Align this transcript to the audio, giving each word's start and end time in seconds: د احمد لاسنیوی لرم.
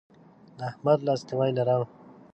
د 0.57 0.59
احمد 0.69 0.99
لاسنیوی 1.07 1.51
لرم. 1.57 1.83